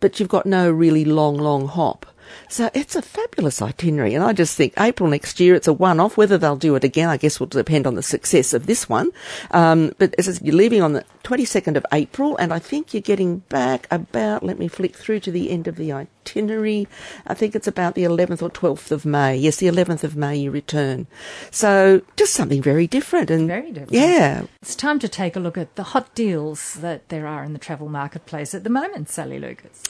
But 0.00 0.20
you've 0.20 0.28
got 0.28 0.46
no 0.46 0.70
really 0.70 1.04
long, 1.04 1.36
long 1.36 1.66
hop. 1.66 2.06
So 2.48 2.70
it's 2.74 2.96
a 2.96 3.02
fabulous 3.02 3.62
itinerary, 3.62 4.14
and 4.14 4.24
I 4.24 4.32
just 4.32 4.56
think 4.56 4.74
April 4.78 5.08
next 5.08 5.40
year 5.40 5.54
it's 5.54 5.68
a 5.68 5.72
one-off. 5.72 6.16
Whether 6.16 6.38
they'll 6.38 6.56
do 6.56 6.74
it 6.74 6.84
again, 6.84 7.08
I 7.08 7.16
guess, 7.16 7.40
will 7.40 7.46
depend 7.46 7.86
on 7.86 7.94
the 7.94 8.02
success 8.02 8.52
of 8.52 8.66
this 8.66 8.88
one. 8.88 9.10
Um, 9.50 9.92
but 9.98 10.14
as 10.18 10.40
you're 10.42 10.54
leaving 10.54 10.82
on 10.82 10.92
the 10.92 11.04
22nd 11.28 11.76
of 11.76 11.84
April, 11.92 12.38
and 12.38 12.54
I 12.54 12.58
think 12.58 12.94
you're 12.94 13.02
getting 13.02 13.40
back 13.50 13.86
about. 13.90 14.42
Let 14.42 14.58
me 14.58 14.66
flick 14.66 14.96
through 14.96 15.20
to 15.20 15.30
the 15.30 15.50
end 15.50 15.68
of 15.68 15.76
the 15.76 15.92
itinerary. 15.92 16.88
I 17.26 17.34
think 17.34 17.54
it's 17.54 17.66
about 17.66 17.94
the 17.94 18.04
11th 18.04 18.40
or 18.40 18.48
12th 18.48 18.90
of 18.90 19.04
May. 19.04 19.36
Yes, 19.36 19.56
the 19.56 19.66
11th 19.66 20.04
of 20.04 20.16
May 20.16 20.36
you 20.36 20.50
return. 20.50 21.06
So 21.50 22.00
just 22.16 22.32
something 22.32 22.62
very 22.62 22.86
different, 22.86 23.30
and 23.30 23.46
very 23.46 23.72
different. 23.72 23.92
Yeah, 23.92 24.44
it's 24.62 24.74
time 24.74 24.98
to 25.00 25.08
take 25.08 25.36
a 25.36 25.40
look 25.40 25.58
at 25.58 25.76
the 25.76 25.82
hot 25.82 26.14
deals 26.14 26.74
that 26.76 27.10
there 27.10 27.26
are 27.26 27.44
in 27.44 27.52
the 27.52 27.58
travel 27.58 27.90
marketplace 27.90 28.54
at 28.54 28.64
the 28.64 28.70
moment, 28.70 29.10
Sally 29.10 29.38
Lucas. 29.38 29.82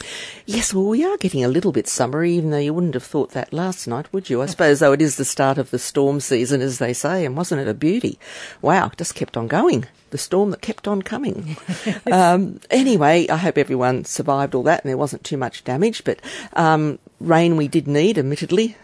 Yes, 0.44 0.74
well, 0.74 0.86
we 0.86 1.04
are 1.04 1.16
getting 1.18 1.44
a 1.44 1.48
little 1.48 1.70
bit 1.70 1.86
summery 1.86 2.27
even 2.28 2.50
though 2.50 2.58
you 2.58 2.74
wouldn't 2.74 2.94
have 2.94 3.04
thought 3.04 3.30
that 3.32 3.52
last 3.52 3.86
night, 3.86 4.12
would 4.12 4.30
you? 4.30 4.42
I 4.42 4.46
suppose, 4.46 4.80
though, 4.80 4.92
it 4.92 5.02
is 5.02 5.16
the 5.16 5.24
start 5.24 5.58
of 5.58 5.70
the 5.70 5.78
storm 5.78 6.20
season, 6.20 6.60
as 6.60 6.78
they 6.78 6.92
say, 6.92 7.24
and 7.24 7.36
wasn't 7.36 7.60
it 7.60 7.68
a 7.68 7.74
beauty? 7.74 8.18
Wow, 8.62 8.90
just 8.96 9.14
kept 9.14 9.36
on 9.36 9.48
going. 9.48 9.86
The 10.10 10.18
storm 10.18 10.50
that 10.50 10.62
kept 10.62 10.88
on 10.88 11.02
coming. 11.02 11.56
um, 12.12 12.60
anyway, 12.70 13.28
I 13.28 13.36
hope 13.36 13.58
everyone 13.58 14.04
survived 14.04 14.54
all 14.54 14.62
that 14.62 14.82
and 14.82 14.88
there 14.88 14.96
wasn't 14.96 15.24
too 15.24 15.36
much 15.36 15.64
damage, 15.64 16.04
but 16.04 16.20
um, 16.54 16.98
rain 17.20 17.56
we 17.56 17.68
did 17.68 17.86
need, 17.86 18.18
admittedly 18.18 18.76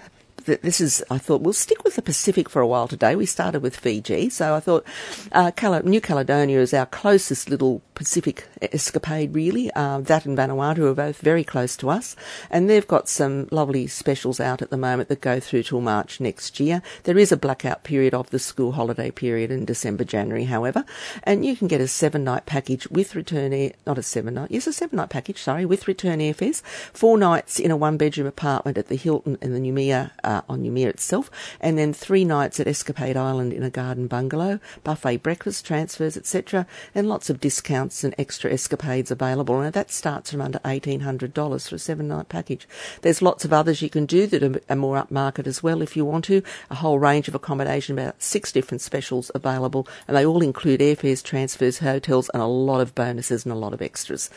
this 0.44 0.80
is, 0.80 1.02
I 1.10 1.18
thought, 1.18 1.40
we'll 1.40 1.52
stick 1.52 1.84
with 1.84 1.96
the 1.96 2.02
Pacific 2.02 2.48
for 2.48 2.60
a 2.60 2.66
while 2.66 2.88
today. 2.88 3.16
We 3.16 3.26
started 3.26 3.62
with 3.62 3.76
Fiji, 3.76 4.30
so 4.30 4.54
I 4.54 4.60
thought 4.60 4.86
uh, 5.32 5.50
New 5.84 6.00
Caledonia 6.00 6.60
is 6.60 6.74
our 6.74 6.86
closest 6.86 7.48
little 7.48 7.82
Pacific 7.94 8.48
escapade, 8.60 9.34
really. 9.34 9.70
Uh, 9.72 10.00
that 10.00 10.26
and 10.26 10.36
Vanuatu 10.36 10.90
are 10.90 10.94
both 10.94 11.18
very 11.18 11.44
close 11.44 11.76
to 11.76 11.90
us, 11.90 12.16
and 12.50 12.68
they've 12.68 12.86
got 12.86 13.08
some 13.08 13.48
lovely 13.50 13.86
specials 13.86 14.40
out 14.40 14.62
at 14.62 14.70
the 14.70 14.76
moment 14.76 15.08
that 15.08 15.20
go 15.20 15.38
through 15.38 15.62
till 15.62 15.80
March 15.80 16.20
next 16.20 16.58
year. 16.58 16.82
There 17.04 17.18
is 17.18 17.30
a 17.30 17.36
blackout 17.36 17.84
period 17.84 18.12
of 18.14 18.30
the 18.30 18.38
school 18.38 18.72
holiday 18.72 19.10
period 19.10 19.50
in 19.50 19.64
December, 19.64 20.04
January, 20.04 20.44
however, 20.44 20.84
and 21.22 21.44
you 21.44 21.56
can 21.56 21.68
get 21.68 21.80
a 21.80 21.88
seven 21.88 22.24
night 22.24 22.46
package 22.46 22.88
with 22.88 23.14
return 23.14 23.52
air, 23.52 23.72
not 23.86 23.98
a 23.98 24.02
seven 24.02 24.34
night, 24.34 24.50
yes, 24.50 24.66
a 24.66 24.72
seven 24.72 24.96
night 24.96 25.10
package, 25.10 25.38
sorry, 25.38 25.64
with 25.64 25.88
return 25.88 26.18
airfares, 26.18 26.62
four 26.92 27.16
nights 27.16 27.60
in 27.60 27.70
a 27.70 27.76
one 27.76 27.96
bedroom 27.96 28.26
apartment 28.26 28.76
at 28.76 28.88
the 28.88 28.96
Hilton 28.96 29.38
in 29.40 29.52
the 29.52 29.60
Noumea. 29.60 30.10
Uh, 30.22 30.33
uh, 30.34 30.42
on 30.48 30.62
Noumea 30.62 30.88
itself, 30.88 31.30
and 31.60 31.78
then 31.78 31.92
three 31.92 32.24
nights 32.24 32.58
at 32.58 32.66
Escapade 32.66 33.16
Island 33.16 33.52
in 33.52 33.62
a 33.62 33.70
garden 33.70 34.06
bungalow, 34.06 34.58
buffet 34.82 35.18
breakfast, 35.18 35.64
transfers, 35.64 36.16
etc., 36.16 36.66
and 36.94 37.08
lots 37.08 37.30
of 37.30 37.40
discounts 37.40 38.02
and 38.04 38.14
extra 38.18 38.52
escapades 38.52 39.10
available. 39.10 39.60
And 39.60 39.72
that 39.72 39.90
starts 39.90 40.30
from 40.30 40.40
under 40.40 40.58
$1,800 40.60 41.68
for 41.68 41.74
a 41.74 41.78
seven 41.78 42.08
night 42.08 42.28
package. 42.28 42.66
There's 43.02 43.22
lots 43.22 43.44
of 43.44 43.52
others 43.52 43.82
you 43.82 43.90
can 43.90 44.06
do 44.06 44.26
that 44.26 44.62
are 44.68 44.76
more 44.76 45.02
upmarket 45.02 45.46
as 45.46 45.62
well 45.62 45.82
if 45.82 45.96
you 45.96 46.04
want 46.04 46.24
to. 46.26 46.42
A 46.70 46.76
whole 46.76 46.98
range 46.98 47.28
of 47.28 47.34
accommodation, 47.34 47.98
about 47.98 48.22
six 48.22 48.50
different 48.50 48.80
specials 48.80 49.30
available, 49.34 49.86
and 50.08 50.16
they 50.16 50.26
all 50.26 50.42
include 50.42 50.80
airfares, 50.80 51.22
transfers, 51.22 51.78
hotels, 51.78 52.28
and 52.34 52.42
a 52.42 52.46
lot 52.46 52.80
of 52.80 52.94
bonuses 52.94 53.44
and 53.44 53.52
a 53.52 53.56
lot 53.56 53.72
of 53.72 53.82
extras. 53.82 54.30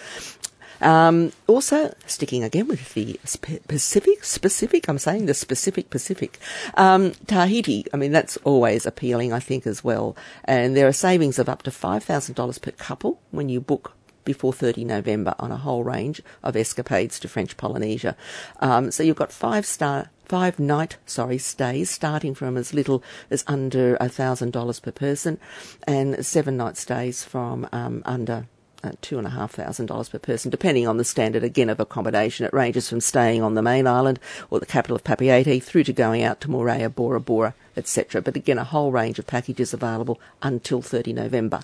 Um, 0.81 1.31
also, 1.47 1.93
sticking 2.05 2.43
again 2.43 2.67
with 2.67 2.93
the 2.93 3.19
Pacific, 3.67 4.23
specific, 4.23 4.87
I'm 4.87 4.97
saying 4.97 5.25
the 5.25 5.33
specific 5.33 5.89
Pacific, 5.89 6.39
um, 6.75 7.11
Tahiti, 7.27 7.85
I 7.93 7.97
mean, 7.97 8.11
that's 8.11 8.37
always 8.37 8.85
appealing, 8.85 9.33
I 9.33 9.39
think, 9.39 9.65
as 9.67 9.83
well. 9.83 10.15
And 10.45 10.75
there 10.75 10.87
are 10.87 10.93
savings 10.93 11.39
of 11.39 11.49
up 11.49 11.63
to 11.63 11.71
$5,000 11.71 12.61
per 12.61 12.71
couple 12.71 13.19
when 13.31 13.49
you 13.49 13.59
book 13.59 13.93
before 14.27 14.51
30 14.51 14.83
November 14.83 15.33
on 15.39 15.51
a 15.51 15.57
whole 15.57 15.85
range 15.85 16.21
of 16.43 16.57
escapades 16.57 17.17
to 17.17 17.29
French 17.29 17.55
Polynesia. 17.55 18.15
Um, 18.59 18.91
so 18.91 19.01
you've 19.01 19.15
got 19.15 19.31
five 19.31 19.65
star 19.65 20.09
five 20.25 20.59
night 20.59 20.97
sorry 21.05 21.37
stays 21.37 21.89
starting 21.89 22.35
from 22.35 22.57
as 22.57 22.73
little 22.73 23.01
as 23.31 23.45
under 23.47 23.95
a 24.01 24.09
thousand 24.09 24.51
dollars 24.51 24.81
per 24.81 24.91
person 24.91 25.39
and 25.87 26.25
seven 26.25 26.57
night 26.57 26.75
stays 26.75 27.23
from 27.23 27.69
um, 27.71 28.03
under 28.05 28.45
uh, 28.83 28.91
two 29.01 29.17
and 29.17 29.27
a 29.27 29.31
half 29.31 29.51
thousand 29.51 29.87
dollars 29.87 30.09
per 30.09 30.19
person, 30.19 30.51
depending 30.51 30.87
on 30.87 30.97
the 30.97 31.03
standard 31.03 31.43
again 31.43 31.69
of 31.69 31.79
accommodation. 31.79 32.45
It 32.45 32.53
ranges 32.53 32.89
from 32.89 33.01
staying 33.01 33.41
on 33.41 33.55
the 33.55 33.61
main 33.61 33.87
island 33.87 34.19
or 34.49 34.59
the 34.59 34.65
capital 34.65 34.95
of 34.95 35.03
Papeete 35.03 35.63
through 35.63 35.83
to 35.85 35.93
going 35.93 36.23
out 36.23 36.41
to 36.41 36.47
Moorea, 36.47 36.93
Bora 36.93 37.19
Bora, 37.19 37.53
etc. 37.77 38.21
But 38.21 38.35
again, 38.35 38.57
a 38.57 38.63
whole 38.63 38.91
range 38.91 39.19
of 39.19 39.27
packages 39.27 39.73
available 39.73 40.19
until 40.41 40.81
30 40.81 41.13
November. 41.13 41.61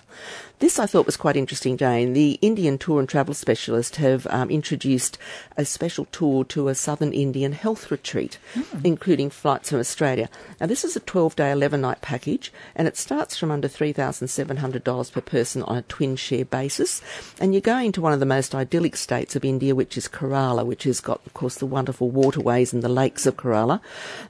This 0.60 0.78
I 0.78 0.86
thought 0.86 1.06
was 1.06 1.16
quite 1.16 1.36
interesting, 1.36 1.76
Jane. 1.76 2.12
The 2.12 2.38
Indian 2.40 2.78
Tour 2.78 3.00
and 3.00 3.08
Travel 3.08 3.34
Specialist 3.34 3.96
have 3.96 4.26
um, 4.30 4.50
introduced 4.50 5.18
a 5.56 5.64
special 5.64 6.06
tour 6.06 6.44
to 6.44 6.68
a 6.68 6.74
southern 6.74 7.12
Indian 7.12 7.52
health 7.52 7.90
retreat, 7.90 8.38
mm. 8.54 8.84
including 8.84 9.30
flights 9.30 9.70
from 9.70 9.80
Australia. 9.80 10.30
Now, 10.60 10.66
this 10.66 10.84
is 10.84 10.96
a 10.96 11.00
12 11.00 11.36
day, 11.36 11.50
11 11.50 11.80
night 11.80 12.00
package, 12.00 12.52
and 12.76 12.86
it 12.86 12.96
starts 12.96 13.36
from 13.36 13.50
under 13.50 13.68
$3,700 13.68 15.12
per 15.12 15.20
person 15.20 15.62
on 15.64 15.76
a 15.76 15.82
twin 15.82 16.16
share 16.16 16.44
basis. 16.44 17.02
And 17.40 17.52
you're 17.52 17.60
going 17.60 17.92
to 17.92 18.00
one 18.00 18.12
of 18.12 18.20
the 18.20 18.26
most 18.26 18.54
idyllic 18.54 18.96
states 18.96 19.34
of 19.34 19.44
India, 19.44 19.74
which 19.74 19.98
is 19.98 20.08
Kerala, 20.08 20.64
which 20.64 20.84
has 20.84 21.00
got, 21.00 21.20
of 21.26 21.34
course, 21.34 21.56
the 21.56 21.66
wonderful 21.66 22.10
waterways 22.10 22.72
and 22.72 22.82
the 22.82 22.88
lakes 22.88 23.26
of 23.26 23.36
Kerala. 23.36 23.80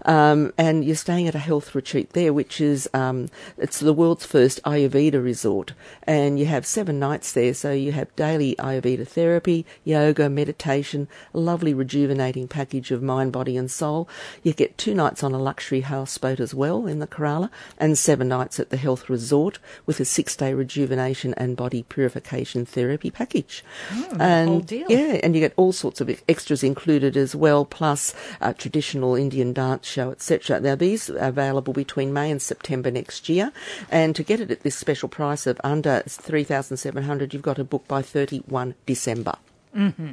Um, 0.05 0.53
and 0.57 0.85
you're 0.85 0.97
staying 0.97 1.29
at 1.29 1.35
a 1.35 1.39
health 1.39 1.74
retreat 1.75 2.11
there, 2.11 2.33
which 2.33 2.61
is 2.61 2.89
um, 2.95 3.29
it's 3.59 3.81
the 3.81 3.93
world's 3.93 4.27
first 4.27 4.63
Ayurveda 4.65 5.23
resort, 5.23 5.73
and 6.05 6.39
you 6.39 6.47
have 6.47 6.67
seven 6.67 6.99
nights 6.99 7.33
there. 7.33 7.55
So 7.55 7.73
you 7.73 7.93
have 7.93 8.15
daily 8.17 8.55
Ayurveda 8.59 9.07
therapy, 9.07 9.65
yoga, 9.85 10.29
meditation, 10.29 11.09
a 11.33 11.39
lovely 11.39 11.75
rejuvenating 11.75 12.49
package 12.49 12.91
of 12.91 13.03
mind, 13.03 13.33
body, 13.33 13.57
and 13.57 13.71
soul. 13.71 14.09
You 14.43 14.53
get 14.53 14.79
two 14.79 14.95
nights 14.95 15.23
on 15.23 15.33
a 15.33 15.39
luxury 15.39 15.81
houseboat 15.81 16.41
as 16.41 16.55
well 16.55 16.87
in 16.87 16.99
the 16.99 17.07
Kerala, 17.07 17.51
and 17.79 17.97
seven 17.99 18.29
nights 18.29 18.61
at 18.61 18.71
the 18.71 18.77
health 18.77 19.09
resort 19.09 19.59
with 19.87 20.01
a 20.01 20.05
six-day 20.05 20.55
rejuvenation 20.55 21.35
and 21.35 21.57
body 21.57 21.85
purification 21.85 22.67
therapy 22.67 23.11
package. 23.11 23.65
Mm, 23.89 24.21
and 24.21 24.71
yeah, 24.71 25.21
and 25.23 25.35
you 25.35 25.41
get 25.41 25.55
all 25.57 25.73
sorts 25.73 26.01
of 26.01 26.11
extras 26.29 26.63
included 26.63 27.17
as 27.17 27.35
well, 27.35 27.65
plus 27.65 28.15
a 28.41 28.53
traditional 28.53 29.15
Indian 29.15 29.53
dance 29.53 29.87
show, 29.87 30.11
etc. 30.11 30.61
Now 30.61 30.75
these 30.75 31.09
are 31.09 31.17
available 31.17 31.64
available 31.65 31.73
between 31.73 32.13
May 32.13 32.31
and 32.31 32.41
September 32.41 32.91
next 32.91 33.29
year. 33.29 33.53
And 33.91 34.15
to 34.17 34.23
get 34.23 34.41
it 34.41 34.51
at 34.51 34.63
this 34.63 34.77
special 34.77 35.09
price 35.09 35.47
of 35.47 35.61
under 35.65 36.03
3700 36.07 37.33
you've 37.33 37.43
got 37.43 37.57
to 37.57 37.65
book 37.65 37.87
by 37.89 38.03
31 38.03 38.75
December. 38.87 39.35
Mm-hmm. 39.75 40.13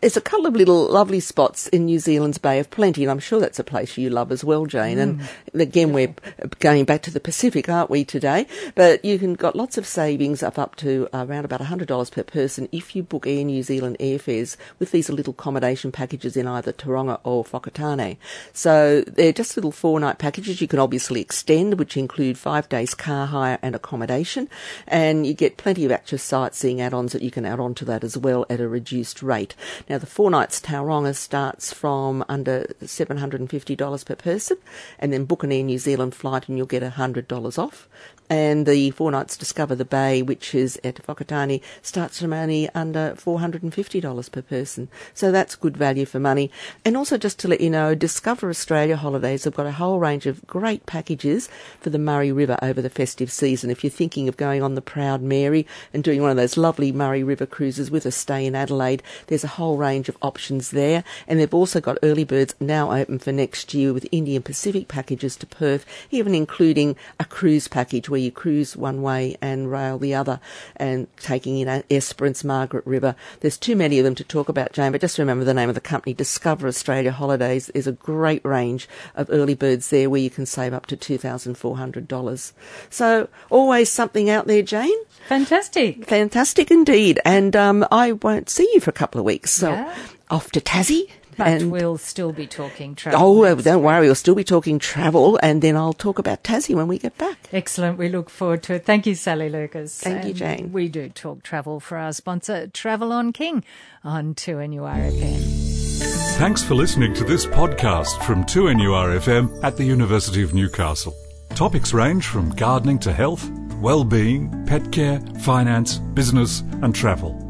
There's 0.00 0.16
a 0.16 0.22
couple 0.22 0.46
of 0.46 0.56
little 0.56 0.90
lovely 0.90 1.20
spots 1.20 1.68
in 1.68 1.84
New 1.84 1.98
Zealand's 1.98 2.38
Bay 2.38 2.58
of 2.58 2.70
Plenty, 2.70 3.04
and 3.04 3.10
I'm 3.10 3.18
sure 3.18 3.38
that's 3.38 3.58
a 3.58 3.64
place 3.64 3.98
you 3.98 4.08
love 4.08 4.32
as 4.32 4.42
well, 4.42 4.64
Jane. 4.64 4.96
Mm. 4.96 5.28
And 5.52 5.60
again, 5.60 5.92
we're 5.92 6.14
going 6.58 6.86
back 6.86 7.02
to 7.02 7.10
the 7.10 7.20
Pacific, 7.20 7.68
aren't 7.68 7.90
we, 7.90 8.06
today? 8.06 8.46
But 8.74 9.04
you 9.04 9.18
can 9.18 9.34
got 9.34 9.56
lots 9.56 9.76
of 9.76 9.86
savings 9.86 10.42
up 10.42 10.58
up 10.58 10.76
to 10.76 11.06
around 11.12 11.44
about 11.44 11.60
$100 11.60 12.10
per 12.10 12.22
person 12.22 12.68
if 12.72 12.96
you 12.96 13.02
book 13.02 13.26
Air 13.26 13.44
New 13.44 13.62
Zealand 13.62 13.98
airfares 14.00 14.56
with 14.78 14.90
these 14.90 15.10
little 15.10 15.32
accommodation 15.32 15.92
packages 15.92 16.34
in 16.34 16.46
either 16.46 16.72
Tauranga 16.72 17.20
or 17.22 17.44
Whakatane. 17.44 18.16
So 18.54 19.02
they're 19.02 19.32
just 19.32 19.56
little 19.56 19.72
four-night 19.72 20.18
packages 20.18 20.62
you 20.62 20.68
can 20.68 20.78
obviously 20.78 21.20
extend, 21.20 21.78
which 21.78 21.96
include 21.98 22.38
five 22.38 22.68
days 22.68 22.94
car 22.94 23.26
hire 23.26 23.58
and 23.60 23.74
accommodation, 23.74 24.48
and 24.86 25.26
you 25.26 25.34
get 25.34 25.58
plenty 25.58 25.84
of 25.84 25.90
extra 25.90 26.16
sightseeing 26.16 26.80
add-ons 26.80 27.12
that 27.12 27.22
you 27.22 27.30
can 27.30 27.44
add 27.44 27.60
on 27.60 27.74
to 27.74 27.84
that 27.84 28.02
as 28.02 28.16
well 28.16 28.46
at 28.48 28.60
a 28.60 28.68
reduced 28.68 29.22
rate. 29.22 29.39
Now, 29.88 29.98
the 29.98 30.06
four 30.06 30.30
nights 30.30 30.60
Tauranga 30.60 31.14
starts 31.14 31.72
from 31.72 32.24
under 32.28 32.66
$750 32.82 34.04
per 34.04 34.14
person, 34.14 34.58
and 34.98 35.12
then 35.12 35.24
book 35.24 35.42
an 35.42 35.52
Air 35.52 35.64
New 35.64 35.78
Zealand 35.78 36.14
flight 36.14 36.48
and 36.48 36.56
you'll 36.56 36.66
get 36.66 36.82
$100 36.82 37.58
off 37.58 37.88
and 38.30 38.64
the 38.64 38.92
Four 38.92 39.10
Nights 39.10 39.36
Discover 39.36 39.74
the 39.74 39.84
Bay, 39.84 40.22
which 40.22 40.54
is 40.54 40.80
at 40.84 41.04
Whakatane, 41.06 41.60
starts 41.82 42.20
from 42.20 42.32
only 42.32 42.70
under 42.70 43.14
$450 43.16 44.32
per 44.32 44.42
person. 44.42 44.88
So 45.12 45.32
that's 45.32 45.56
good 45.56 45.76
value 45.76 46.06
for 46.06 46.20
money. 46.20 46.48
And 46.84 46.96
also 46.96 47.18
just 47.18 47.40
to 47.40 47.48
let 47.48 47.60
you 47.60 47.68
know, 47.68 47.96
Discover 47.96 48.48
Australia 48.48 48.96
Holidays 48.96 49.44
have 49.44 49.56
got 49.56 49.66
a 49.66 49.72
whole 49.72 49.98
range 49.98 50.26
of 50.26 50.46
great 50.46 50.86
packages 50.86 51.48
for 51.80 51.90
the 51.90 51.98
Murray 51.98 52.30
River 52.30 52.56
over 52.62 52.80
the 52.80 52.88
festive 52.88 53.32
season. 53.32 53.68
If 53.68 53.82
you're 53.82 53.90
thinking 53.90 54.28
of 54.28 54.36
going 54.36 54.62
on 54.62 54.76
the 54.76 54.80
Proud 54.80 55.22
Mary 55.22 55.66
and 55.92 56.04
doing 56.04 56.22
one 56.22 56.30
of 56.30 56.36
those 56.36 56.56
lovely 56.56 56.92
Murray 56.92 57.24
River 57.24 57.46
cruises 57.46 57.90
with 57.90 58.06
a 58.06 58.12
stay 58.12 58.46
in 58.46 58.54
Adelaide, 58.54 59.02
there's 59.30 59.44
a 59.44 59.48
whole 59.48 59.78
range 59.78 60.10
of 60.10 60.18
options 60.20 60.70
there. 60.70 61.02
And 61.26 61.40
they've 61.40 61.54
also 61.54 61.80
got 61.80 61.98
early 62.02 62.24
birds 62.24 62.54
now 62.60 62.92
open 62.92 63.18
for 63.18 63.32
next 63.32 63.72
year 63.72 63.94
with 63.94 64.06
Indian 64.12 64.42
Pacific 64.42 64.88
packages 64.88 65.36
to 65.36 65.46
Perth, 65.46 65.86
even 66.10 66.34
including 66.34 66.96
a 67.18 67.24
cruise 67.24 67.68
package 67.68 68.10
where 68.10 68.20
you 68.20 68.30
cruise 68.30 68.76
one 68.76 69.00
way 69.00 69.36
and 69.40 69.70
rail 69.70 69.98
the 69.98 70.14
other, 70.14 70.40
and 70.76 71.06
taking 71.16 71.58
in 71.58 71.82
Esperance, 71.90 72.44
Margaret 72.44 72.86
River. 72.86 73.14
There's 73.40 73.56
too 73.56 73.76
many 73.76 73.98
of 73.98 74.04
them 74.04 74.16
to 74.16 74.24
talk 74.24 74.48
about, 74.48 74.72
Jane, 74.72 74.92
but 74.92 75.00
just 75.00 75.18
remember 75.18 75.44
the 75.44 75.54
name 75.54 75.68
of 75.68 75.74
the 75.74 75.80
company, 75.80 76.12
Discover 76.12 76.66
Australia 76.66 77.12
Holidays. 77.12 77.70
There's 77.72 77.86
a 77.86 77.92
great 77.92 78.44
range 78.44 78.88
of 79.14 79.30
early 79.30 79.54
birds 79.54 79.90
there 79.90 80.10
where 80.10 80.20
you 80.20 80.30
can 80.30 80.44
save 80.44 80.74
up 80.74 80.86
to 80.86 80.96
$2,400. 80.96 82.52
So 82.90 83.28
always 83.48 83.90
something 83.90 84.28
out 84.28 84.48
there, 84.48 84.62
Jane. 84.62 84.98
Fantastic. 85.28 86.06
Fantastic 86.06 86.72
indeed. 86.72 87.20
And 87.24 87.54
um, 87.54 87.86
I 87.92 88.12
won't 88.12 88.50
see 88.50 88.68
you 88.74 88.80
for 88.80 88.90
a 88.90 88.94
couple 89.20 89.20
of 89.20 89.26
weeks. 89.26 89.52
So 89.52 89.70
yeah. 89.70 89.94
off 90.30 90.50
to 90.52 90.60
Tassie 90.60 91.08
but 91.36 91.46
and 91.46 91.72
we'll 91.72 91.96
still 91.96 92.32
be 92.32 92.46
talking 92.46 92.94
travel. 92.94 93.46
Oh, 93.46 93.54
don't 93.54 93.82
worry, 93.82 94.06
we'll 94.06 94.14
still 94.14 94.34
be 94.34 94.44
talking 94.44 94.78
travel, 94.78 95.38
and 95.42 95.62
then 95.62 95.74
I'll 95.74 95.94
talk 95.94 96.18
about 96.18 96.44
Tassie 96.44 96.74
when 96.74 96.86
we 96.86 96.98
get 96.98 97.16
back. 97.16 97.38
Excellent. 97.50 97.96
We 97.96 98.10
look 98.10 98.28
forward 98.28 98.62
to 98.64 98.74
it. 98.74 98.84
Thank 98.84 99.06
you, 99.06 99.14
Sally 99.14 99.48
Lucas. 99.48 99.98
Thank 99.98 100.18
and 100.18 100.28
you, 100.28 100.34
Jane. 100.34 100.72
We 100.72 100.88
do 100.88 101.08
talk 101.08 101.42
travel 101.42 101.80
for 101.80 101.96
our 101.96 102.12
sponsor, 102.12 102.66
Travel 102.66 103.10
on 103.10 103.32
King, 103.32 103.64
on 104.04 104.34
2NURFM. 104.34 106.36
Thanks 106.36 106.62
for 106.62 106.74
listening 106.74 107.14
to 107.14 107.24
this 107.24 107.46
podcast 107.46 108.22
from 108.24 108.44
2NURFM 108.44 109.64
at 109.64 109.78
the 109.78 109.84
University 109.84 110.42
of 110.42 110.52
Newcastle. 110.52 111.14
Topics 111.54 111.94
range 111.94 112.26
from 112.26 112.50
gardening 112.50 112.98
to 112.98 113.14
health, 113.14 113.50
well-being, 113.80 114.66
pet 114.66 114.92
care, 114.92 115.20
finance, 115.40 115.98
business 116.12 116.60
and 116.82 116.94
travel. 116.94 117.49